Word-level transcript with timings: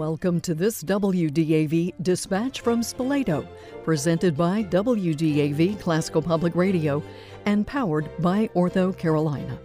Welcome 0.00 0.40
to 0.40 0.54
this 0.54 0.82
WDAV 0.82 1.92
dispatch 2.00 2.62
from 2.62 2.80
Spoleto, 2.80 3.46
presented 3.84 4.34
by 4.34 4.64
WDAV 4.64 5.78
Classical 5.78 6.22
Public 6.22 6.56
Radio 6.56 7.02
and 7.44 7.66
powered 7.66 8.08
by 8.18 8.48
Ortho 8.54 8.96
Carolina. 8.96 9.58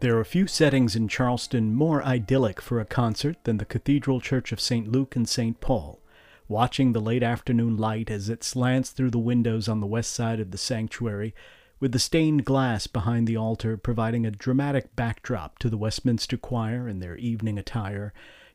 There 0.00 0.18
are 0.18 0.24
few 0.24 0.46
settings 0.46 0.94
in 0.94 1.08
Charleston 1.08 1.74
more 1.74 2.04
idyllic 2.04 2.60
for 2.60 2.78
a 2.78 2.84
concert 2.84 3.42
than 3.44 3.56
the 3.56 3.64
Cathedral 3.64 4.20
Church 4.20 4.52
of 4.52 4.60
St. 4.60 4.86
Luke 4.92 5.16
and 5.16 5.26
St. 5.26 5.58
Paul. 5.62 5.98
Watching 6.46 6.92
the 6.92 7.00
late 7.00 7.22
afternoon 7.22 7.78
light 7.78 8.10
as 8.10 8.28
it 8.28 8.44
slants 8.44 8.90
through 8.90 9.12
the 9.12 9.18
windows 9.18 9.66
on 9.66 9.80
the 9.80 9.86
west 9.86 10.12
side 10.12 10.40
of 10.40 10.50
the 10.50 10.58
sanctuary, 10.58 11.34
with 11.80 11.92
the 11.92 11.98
stained 11.98 12.44
glass 12.44 12.86
behind 12.86 13.26
the 13.26 13.38
altar 13.38 13.78
providing 13.78 14.26
a 14.26 14.30
dramatic 14.30 14.94
backdrop 14.94 15.58
to 15.60 15.70
the 15.70 15.78
Westminster 15.78 16.36
Choir 16.36 16.86
in 16.86 16.98
their 16.98 17.16
evening 17.16 17.58
attire, 17.58 18.12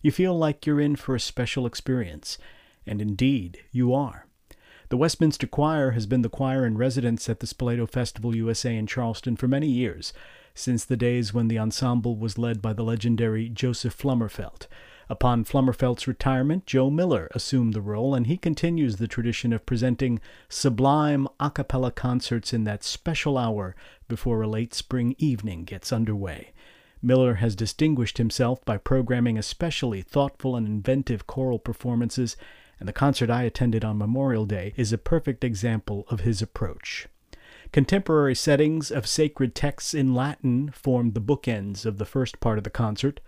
you 0.08 0.12
feel 0.12 0.38
like 0.38 0.66
you're 0.66 0.80
in 0.80 0.96
for 0.96 1.16
a 1.16 1.20
special 1.20 1.66
experience. 1.66 2.38
And 2.86 3.02
indeed, 3.02 3.60
you 3.74 3.94
are. 3.94 4.26
The 4.88 4.96
Westminster 4.96 5.48
Choir 5.48 5.92
has 5.92 6.06
been 6.06 6.22
the 6.22 6.30
choir 6.30 6.66
in 6.66 6.78
residence 6.78 7.28
at 7.28 7.42
the 7.42 7.46
Spoleto 7.46 7.90
Festival 7.90 8.34
USA 8.34 8.74
in 8.74 8.88
Charleston 8.88 9.36
for 9.36 9.50
many 9.50 9.68
years, 9.68 10.14
since 10.56 10.86
the 10.86 10.96
days 10.96 11.34
when 11.34 11.50
the 11.50 11.60
ensemble 11.60 12.16
was 12.16 12.38
led 12.38 12.62
by 12.62 12.72
the 12.72 12.86
legendary 12.86 13.50
Joseph 13.50 13.98
Flummerfelt. 13.98 14.68
Upon 15.10 15.44
Flummerfelt's 15.44 16.08
retirement, 16.08 16.66
Joe 16.66 16.90
Miller 16.90 17.28
assumed 17.36 17.74
the 17.74 17.82
role, 17.82 18.16
and 18.16 18.28
he 18.28 18.38
continues 18.38 18.96
the 18.96 19.10
tradition 19.10 19.52
of 19.52 19.66
presenting 19.66 20.22
sublime 20.48 21.28
a 21.38 21.52
cappella 21.52 21.92
concerts 21.92 22.54
in 22.54 22.64
that 22.64 22.86
special 22.86 23.38
hour 23.38 23.76
before 24.08 24.42
a 24.42 24.48
late 24.48 24.74
spring 24.74 25.16
evening 25.18 25.66
gets 25.66 25.92
underway. 25.92 26.54
Miller 27.02 27.36
has 27.36 27.56
distinguished 27.56 28.18
himself 28.18 28.64
by 28.66 28.78
programming 28.78 29.38
especially 29.38 30.02
thoughtful 30.02 30.56
and 30.56 30.68
inventive 30.68 31.28
choral 31.28 31.60
performances, 31.60 32.36
and 32.80 32.88
the 32.88 32.94
concert 32.94 33.30
I 33.30 33.44
attended 33.44 33.86
on 33.86 33.98
Memorial 33.98 34.46
Day 34.46 34.74
is 34.76 34.92
a 34.92 34.98
perfect 34.98 35.44
example 35.44 36.06
of 36.10 36.22
his 36.22 36.42
approach. 36.42 37.08
Contemporary 37.72 38.36
settings 38.36 38.92
of 38.92 39.06
sacred 39.06 39.54
texts 39.54 39.94
in 39.94 40.14
Latin 40.16 40.72
formed 40.72 41.14
the 41.14 41.22
bookends 41.22 41.86
of 41.86 41.98
the 41.98 42.06
first 42.06 42.40
part 42.40 42.58
of 42.58 42.64
the 42.64 42.70
concert. 42.70 43.20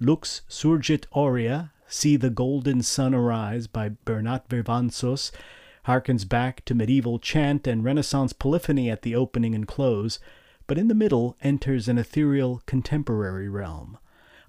Lux 0.00 0.42
surgit 0.48 1.06
aurea, 1.12 1.72
See 1.90 2.16
the 2.16 2.30
Golden 2.30 2.82
Sun 2.82 3.14
Arise 3.14 3.66
by 3.66 3.90
Bernat 4.04 4.48
Vivancos 4.50 5.32
harkens 5.86 6.28
back 6.28 6.62
to 6.66 6.74
medieval 6.74 7.18
chant 7.18 7.66
and 7.66 7.82
Renaissance 7.82 8.34
polyphony 8.34 8.90
at 8.90 9.00
the 9.00 9.14
opening 9.14 9.54
and 9.54 9.66
close, 9.66 10.18
but 10.68 10.78
in 10.78 10.86
the 10.86 10.94
middle 10.94 11.36
enters 11.42 11.88
an 11.88 11.98
ethereal 11.98 12.62
contemporary 12.66 13.48
realm. 13.48 13.98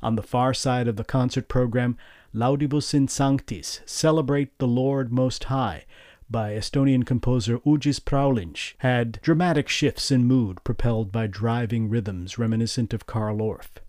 On 0.03 0.15
the 0.15 0.21
far 0.21 0.53
side 0.53 0.87
of 0.87 0.97
the 0.97 1.03
concert 1.03 1.47
program, 1.47 1.97
Laudibus 2.33 2.93
in 2.93 3.07
Sanctis, 3.07 3.81
Celebrate 3.87 4.55
the 4.59 4.67
Lord 4.67 5.11
Most 5.11 5.45
High, 5.45 5.85
by 6.29 6.51
Estonian 6.51 7.05
composer 7.05 7.57
Ugis 7.59 7.99
Praulinš, 7.99 8.75
had 8.79 9.19
dramatic 9.23 9.67
shifts 9.67 10.11
in 10.11 10.25
mood 10.25 10.63
propelled 10.63 11.11
by 11.11 11.25
driving 11.25 11.89
rhythms 11.89 12.37
reminiscent 12.37 12.93
of 12.93 13.07
Carl 13.07 13.39
Orff. 13.39 13.79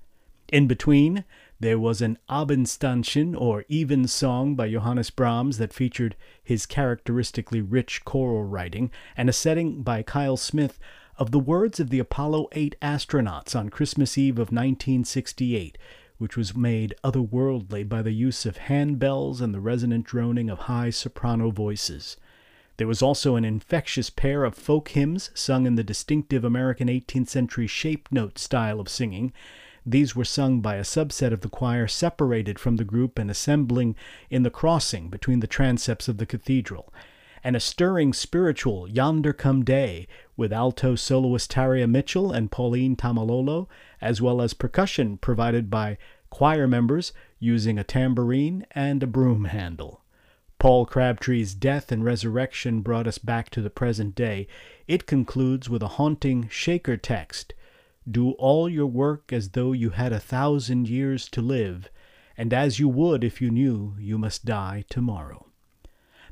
In 0.51 0.67
between, 0.67 1.25
there 1.61 1.79
was 1.79 2.01
an 2.01 2.19
Abendstandchen, 2.29 3.39
or 3.39 3.65
even 3.69 4.09
song 4.09 4.55
by 4.57 4.71
Johannes 4.71 5.11
Brahms 5.11 5.59
that 5.59 5.73
featured 5.73 6.17
his 6.43 6.65
characteristically 6.65 7.61
rich 7.61 8.05
choral 8.05 8.45
writing, 8.45 8.91
and 9.17 9.29
a 9.29 9.33
setting 9.33 9.83
by 9.83 10.03
Kyle 10.03 10.37
Smith 10.37 10.79
of 11.21 11.33
the 11.33 11.39
words 11.39 11.79
of 11.79 11.91
the 11.91 11.99
Apollo 11.99 12.49
8 12.53 12.77
astronauts 12.81 13.55
on 13.55 13.69
Christmas 13.69 14.17
Eve 14.17 14.37
of 14.39 14.49
1968, 14.49 15.77
which 16.17 16.35
was 16.35 16.57
made 16.57 16.95
otherworldly 17.05 17.87
by 17.87 18.01
the 18.01 18.13
use 18.13 18.47
of 18.47 18.57
handbells 18.57 19.43
and 19.43 19.53
the 19.53 19.61
resonant 19.61 20.07
droning 20.07 20.49
of 20.49 20.61
high 20.61 20.89
soprano 20.89 21.51
voices. 21.51 22.17
There 22.79 22.87
was 22.87 23.03
also 23.03 23.37
an 23.37 23.45
infectious 23.45 24.09
pair 24.09 24.45
of 24.45 24.55
folk 24.55 24.89
hymns 24.89 25.31
sung 25.35 25.67
in 25.67 25.75
the 25.75 25.85
distinctive 25.85 26.43
American 26.43 26.89
18th 26.89 27.29
century 27.29 27.67
shape 27.67 28.09
note 28.11 28.39
style 28.39 28.81
of 28.81 28.89
singing. 28.89 29.35
These 29.85 30.17
were 30.17 30.25
sung 30.25 30.63
by 30.63 30.77
a 30.77 30.83
subset 30.85 31.35
of 31.35 31.43
the 31.43 31.51
choir 31.51 31.87
separated 31.87 32.59
from 32.59 32.77
the 32.77 32.85
group 32.85 33.19
and 33.19 33.31
assembling 33.31 33.95
in 34.31 34.43
the 34.43 34.49
crossing 34.49 35.11
between 35.11 35.41
the 35.41 35.47
transepts 35.47 36.09
of 36.09 36.17
the 36.17 36.25
cathedral 36.25 36.95
and 37.43 37.57
a 37.57 37.61
stirring 37.61 38.13
spiritual 38.13 38.89
Yonder 38.89 39.33
Come 39.33 39.65
Day 39.65 40.07
with 40.37 40.53
alto 40.53 40.95
soloist 40.95 41.51
Taria 41.51 41.89
Mitchell 41.89 42.33
and 42.33 42.51
Pauline 42.51 42.97
Tamalolo, 42.97 43.69
as 44.01 44.21
well 44.21 44.43
as 44.43 44.55
percussion 44.55 45.17
provided 45.17 45.71
by 45.71 45.99
choir 46.31 46.67
members 46.67 47.13
using 47.39 47.79
a 47.79 47.85
tambourine 47.85 48.67
and 48.73 49.03
a 49.03 49.07
broom 49.07 49.47
handle. 49.47 50.03
Paul 50.59 50.85
Crabtree's 50.85 51.55
death 51.55 51.91
and 51.91 52.05
resurrection 52.05 52.83
brought 52.83 53.07
us 53.07 53.17
back 53.17 53.49
to 53.51 53.63
the 53.63 53.71
present 53.71 54.15
day. 54.15 54.47
It 54.87 55.07
concludes 55.07 55.71
with 55.71 55.83
a 55.83 55.97
haunting 55.97 56.49
Shaker 56.51 56.99
text 56.99 57.55
Do 58.09 58.33
all 58.33 58.69
your 58.69 58.87
work 58.87 59.33
as 59.33 59.51
though 59.51 59.73
you 59.73 59.91
had 59.91 60.13
a 60.13 60.21
thousand 60.21 60.89
years 60.89 61.29
to 61.31 61.41
live, 61.41 61.91
and 62.37 62.53
as 62.53 62.79
you 62.79 62.89
would 62.89 63.25
if 63.25 63.41
you 63.41 63.51
knew 63.51 63.97
you 63.99 64.19
must 64.19 64.45
die 64.45 64.85
tomorrow. 64.91 65.50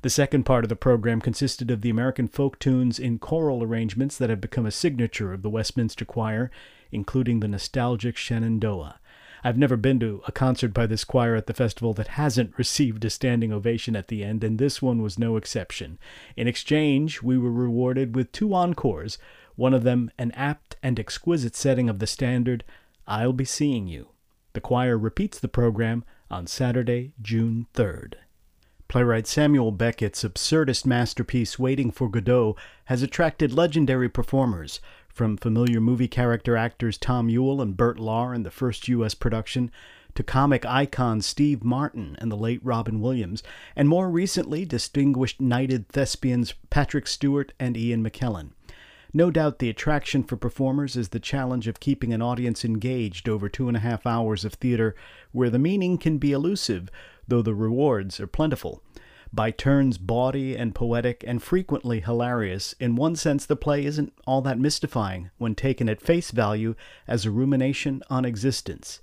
The 0.00 0.10
second 0.10 0.44
part 0.44 0.64
of 0.64 0.68
the 0.68 0.76
program 0.76 1.20
consisted 1.20 1.72
of 1.72 1.82
the 1.82 1.90
American 1.90 2.28
folk 2.28 2.60
tunes 2.60 3.00
in 3.00 3.18
choral 3.18 3.64
arrangements 3.64 4.16
that 4.18 4.30
have 4.30 4.40
become 4.40 4.64
a 4.64 4.70
signature 4.70 5.32
of 5.32 5.42
the 5.42 5.50
Westminster 5.50 6.04
Choir, 6.04 6.52
including 6.92 7.40
the 7.40 7.48
nostalgic 7.48 8.16
Shenandoah. 8.16 9.00
I've 9.42 9.58
never 9.58 9.76
been 9.76 9.98
to 10.00 10.22
a 10.26 10.32
concert 10.32 10.72
by 10.72 10.86
this 10.86 11.02
choir 11.02 11.34
at 11.34 11.48
the 11.48 11.54
festival 11.54 11.94
that 11.94 12.08
hasn't 12.08 12.56
received 12.56 13.04
a 13.04 13.10
standing 13.10 13.52
ovation 13.52 13.96
at 13.96 14.06
the 14.06 14.22
end, 14.22 14.44
and 14.44 14.58
this 14.58 14.80
one 14.80 15.02
was 15.02 15.18
no 15.18 15.36
exception. 15.36 15.98
In 16.36 16.46
exchange, 16.46 17.20
we 17.20 17.36
were 17.36 17.50
rewarded 17.50 18.14
with 18.14 18.30
two 18.30 18.54
encores, 18.54 19.18
one 19.56 19.74
of 19.74 19.82
them 19.82 20.12
an 20.16 20.30
apt 20.32 20.76
and 20.80 21.00
exquisite 21.00 21.56
setting 21.56 21.88
of 21.88 21.98
the 21.98 22.06
standard, 22.06 22.62
I'll 23.08 23.32
Be 23.32 23.44
Seeing 23.44 23.88
You. 23.88 24.10
The 24.52 24.60
choir 24.60 24.96
repeats 24.96 25.40
the 25.40 25.48
program 25.48 26.04
on 26.30 26.46
Saturday, 26.46 27.14
June 27.20 27.66
3rd. 27.74 28.14
Playwright 28.88 29.26
Samuel 29.26 29.70
Beckett's 29.70 30.24
absurdist 30.24 30.86
masterpiece, 30.86 31.58
Waiting 31.58 31.90
for 31.90 32.08
Godot, 32.08 32.56
has 32.86 33.02
attracted 33.02 33.52
legendary 33.52 34.08
performers, 34.08 34.80
from 35.10 35.36
familiar 35.36 35.78
movie 35.78 36.08
character 36.08 36.56
actors 36.56 36.96
Tom 36.96 37.28
Ewell 37.28 37.60
and 37.60 37.76
Bert 37.76 37.98
Lahr 37.98 38.34
in 38.34 38.44
the 38.44 38.50
first 38.50 38.88
U.S. 38.88 39.12
production, 39.12 39.70
to 40.14 40.22
comic 40.22 40.64
icons 40.64 41.26
Steve 41.26 41.62
Martin 41.62 42.16
and 42.18 42.32
the 42.32 42.36
late 42.36 42.60
Robin 42.64 42.98
Williams, 42.98 43.42
and 43.76 43.90
more 43.90 44.08
recently 44.08 44.64
distinguished 44.64 45.38
knighted 45.38 45.86
thespians 45.90 46.54
Patrick 46.70 47.06
Stewart 47.06 47.52
and 47.60 47.76
Ian 47.76 48.02
McKellen. 48.02 48.52
No 49.12 49.30
doubt 49.30 49.58
the 49.58 49.70
attraction 49.70 50.22
for 50.22 50.36
performers 50.36 50.94
is 50.96 51.08
the 51.08 51.20
challenge 51.20 51.66
of 51.66 51.80
keeping 51.80 52.12
an 52.12 52.20
audience 52.20 52.64
engaged 52.64 53.28
over 53.28 53.48
two 53.48 53.68
and 53.68 53.76
a 53.76 53.80
half 53.80 54.06
hours 54.06 54.44
of 54.44 54.54
theater 54.54 54.94
where 55.32 55.48
the 55.48 55.58
meaning 55.58 55.96
can 55.96 56.18
be 56.18 56.32
elusive 56.32 56.90
though 57.26 57.42
the 57.42 57.54
rewards 57.54 58.20
are 58.20 58.26
plentiful. 58.26 58.82
By 59.32 59.50
turns 59.50 59.98
bawdy 59.98 60.56
and 60.56 60.74
poetic, 60.74 61.22
and 61.26 61.42
frequently 61.42 62.00
hilarious, 62.00 62.74
in 62.80 62.96
one 62.96 63.14
sense 63.14 63.44
the 63.44 63.56
play 63.56 63.84
isn't 63.84 64.14
all 64.26 64.40
that 64.42 64.58
mystifying 64.58 65.30
when 65.36 65.54
taken 65.54 65.88
at 65.88 66.00
face 66.00 66.30
value 66.30 66.74
as 67.06 67.26
a 67.26 67.30
rumination 67.30 68.02
on 68.08 68.24
existence. 68.24 69.00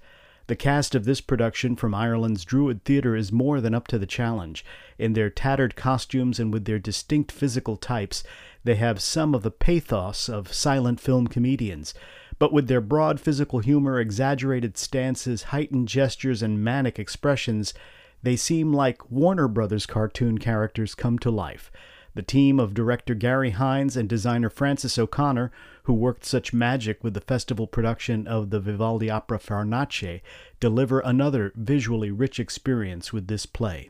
The 0.48 0.56
cast 0.56 0.94
of 0.94 1.06
this 1.06 1.22
production 1.22 1.76
from 1.76 1.96
Ireland's 1.96 2.46
Druid 2.46 2.84
Theatre 2.84 3.16
is 3.16 3.32
more 3.32 3.60
than 3.60 3.74
up 3.74 3.88
to 3.88 3.98
the 3.98 4.06
challenge. 4.06 4.64
In 5.00 5.14
their 5.14 5.32
tattered 5.32 5.76
costumes 5.76 6.40
and 6.40 6.54
with 6.54 6.66
their 6.66 6.78
distinct 6.78 7.32
physical 7.32 7.78
types, 7.78 8.24
they 8.64 8.76
have 8.76 9.02
some 9.02 9.34
of 9.34 9.42
the 9.42 9.50
pathos 9.50 10.30
of 10.30 10.54
silent 10.54 11.00
film 11.00 11.26
comedians. 11.28 11.96
But 12.38 12.54
with 12.54 12.68
their 12.68 12.82
broad 12.82 13.20
physical 13.20 13.58
humor, 13.58 14.00
exaggerated 14.00 14.78
stances, 14.78 15.44
heightened 15.44 15.88
gestures, 15.88 16.44
and 16.44 16.64
manic 16.64 17.00
expressions, 17.00 17.74
they 18.22 18.36
seem 18.36 18.72
like 18.72 19.10
Warner 19.10 19.48
Brothers 19.48 19.88
cartoon 19.88 20.38
characters 20.38 20.94
come 20.94 21.18
to 21.20 21.32
life. 21.32 21.72
The 22.16 22.24
team 22.24 22.62
of 22.62 22.74
director 22.74 23.14
Garry 23.14 23.52
Hynes 23.52 23.98
and 23.98 24.08
designer 24.08 24.50
Francis 24.50 24.98
O'Connor, 24.98 25.52
who 25.84 25.94
worked 25.94 26.24
such 26.24 26.54
magic 26.54 27.04
with 27.04 27.14
the 27.14 27.20
festival 27.20 27.68
production 27.68 28.26
of 28.26 28.50
the 28.50 28.62
Vivaldi 28.62 29.10
opera 29.10 29.38
Farnace, 29.38 30.22
deliver 30.62 31.02
another 31.02 31.52
visually 31.56 32.12
rich 32.12 32.40
experience 32.40 33.12
with 33.12 33.28
this 33.28 33.46
play. 33.46 33.90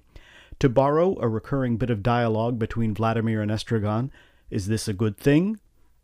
To 0.57 0.69
borrow 0.69 1.19
a 1.19 1.27
recurring 1.27 1.77
bit 1.77 1.91
of 1.91 2.01
dialogue 2.01 2.57
between 2.57 2.95
Vladimir 2.95 3.43
and 3.43 3.51
Estragon, 3.51 4.09
is 4.49 4.67
this 4.67 4.87
a 4.87 4.93
good 4.93 5.17
thing? 5.17 5.59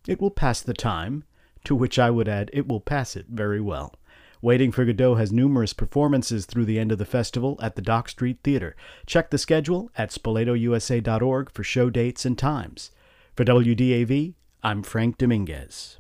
It 0.08 0.22
will 0.22 0.30
pass 0.30 0.62
the 0.62 0.74
time, 0.76 1.24
to 1.64 1.76
which 1.76 1.98
I 1.98 2.12
would 2.12 2.28
add, 2.28 2.52
it 2.54 2.68
will 2.68 2.82
pass 2.82 3.16
it 3.16 3.26
very 3.30 3.62
well. 3.62 3.96
Waiting 4.44 4.72
for 4.72 4.86
Godot 4.86 5.16
has 5.16 5.32
numerous 5.32 5.72
performances 5.72 6.48
through 6.48 6.66
the 6.66 6.80
end 6.80 6.92
of 6.92 6.98
the 6.98 7.06
festival 7.06 7.60
at 7.62 7.76
the 7.76 7.82
Dock 7.82 8.10
Street 8.10 8.40
Theater. 8.44 8.76
Check 9.06 9.30
the 9.30 9.38
schedule 9.38 9.92
at 9.96 10.10
spoletousa.org 10.10 11.52
for 11.52 11.64
show 11.64 11.92
dates 11.92 12.26
and 12.26 12.38
times. 12.38 12.90
For 13.36 13.46
WDAV, 13.46 14.34
I'm 14.64 14.82
Frank 14.82 15.20
Dominguez. 15.20 16.00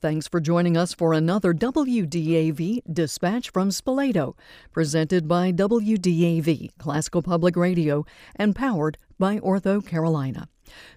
Thanks 0.00 0.28
for 0.28 0.40
joining 0.40 0.76
us 0.76 0.92
for 0.92 1.14
another 1.14 1.54
WDAV 1.54 2.80
Dispatch 2.92 3.50
from 3.50 3.70
Spoleto, 3.70 4.34
presented 4.70 5.26
by 5.26 5.50
WDAV 5.50 6.76
Classical 6.78 7.22
Public 7.22 7.56
Radio 7.56 8.04
and 8.36 8.54
powered 8.54 8.98
by 9.18 9.38
Ortho 9.38 9.84
Carolina. 9.84 10.48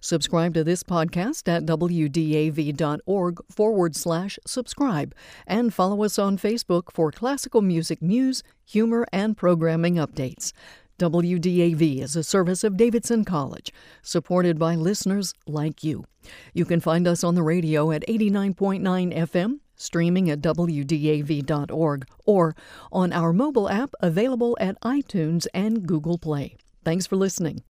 Subscribe 0.01 0.53
to 0.55 0.63
this 0.63 0.83
podcast 0.83 1.47
at 1.47 1.65
wdav.org 1.65 3.39
forward 3.49 3.95
slash 3.95 4.39
subscribe 4.45 5.15
and 5.45 5.73
follow 5.73 6.03
us 6.03 6.19
on 6.19 6.37
Facebook 6.37 6.91
for 6.91 7.11
classical 7.11 7.61
music 7.61 8.01
news, 8.01 8.43
humor, 8.65 9.05
and 9.13 9.37
programming 9.37 9.95
updates. 9.95 10.51
WDAV 10.99 12.01
is 12.01 12.15
a 12.15 12.23
service 12.23 12.63
of 12.63 12.75
Davidson 12.75 13.23
College, 13.23 13.71
supported 14.01 14.57
by 14.57 14.75
listeners 14.75 15.35
like 15.45 15.83
you. 15.83 16.05
You 16.53 16.65
can 16.65 16.79
find 16.79 17.07
us 17.07 17.23
on 17.23 17.35
the 17.35 17.43
radio 17.43 17.91
at 17.91 18.07
89.9 18.07 19.15
FM, 19.15 19.59
streaming 19.75 20.29
at 20.31 20.41
WDAV.org, 20.41 22.07
or 22.25 22.55
on 22.91 23.13
our 23.13 23.31
mobile 23.31 23.69
app 23.69 23.93
available 23.99 24.57
at 24.59 24.81
iTunes 24.81 25.45
and 25.53 25.85
Google 25.85 26.17
Play. 26.17 26.57
Thanks 26.83 27.05
for 27.05 27.15
listening. 27.15 27.61